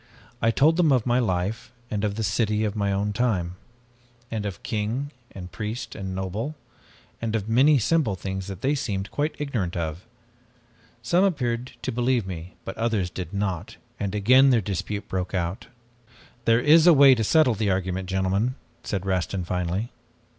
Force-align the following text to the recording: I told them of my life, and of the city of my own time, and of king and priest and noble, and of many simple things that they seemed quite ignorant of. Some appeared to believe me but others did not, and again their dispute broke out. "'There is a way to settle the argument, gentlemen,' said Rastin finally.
I 0.41 0.49
told 0.49 0.77
them 0.77 0.91
of 0.91 1.05
my 1.05 1.19
life, 1.19 1.71
and 1.91 2.03
of 2.03 2.15
the 2.15 2.23
city 2.23 2.63
of 2.63 2.75
my 2.75 2.91
own 2.91 3.13
time, 3.13 3.55
and 4.31 4.47
of 4.47 4.63
king 4.63 5.11
and 5.31 5.51
priest 5.51 5.93
and 5.93 6.15
noble, 6.15 6.55
and 7.21 7.35
of 7.35 7.47
many 7.47 7.77
simple 7.77 8.15
things 8.15 8.47
that 8.47 8.61
they 8.61 8.73
seemed 8.73 9.11
quite 9.11 9.35
ignorant 9.37 9.77
of. 9.77 10.03
Some 11.03 11.23
appeared 11.23 11.73
to 11.83 11.91
believe 11.91 12.25
me 12.25 12.55
but 12.65 12.75
others 12.79 13.11
did 13.11 13.31
not, 13.31 13.77
and 13.99 14.15
again 14.15 14.49
their 14.49 14.59
dispute 14.59 15.07
broke 15.07 15.35
out. 15.35 15.67
"'There 16.45 16.61
is 16.61 16.87
a 16.87 16.93
way 16.93 17.13
to 17.13 17.23
settle 17.23 17.53
the 17.53 17.69
argument, 17.69 18.09
gentlemen,' 18.09 18.55
said 18.83 19.05
Rastin 19.05 19.43
finally. 19.45 19.91